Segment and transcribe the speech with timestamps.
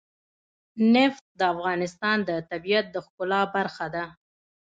[0.95, 4.05] نفت د افغانستان د طبیعت د ښکلا برخه ده.